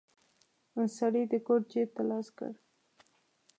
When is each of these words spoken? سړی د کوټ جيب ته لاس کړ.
سړی 0.97 1.23
د 1.31 1.33
کوټ 1.47 1.61
جيب 1.71 1.89
ته 1.95 2.03
لاس 2.09 2.27
کړ. 2.37 2.51